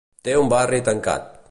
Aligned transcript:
Té 0.27 0.33
un 0.45 0.49
barri 0.55 0.81
tancat. 0.89 1.33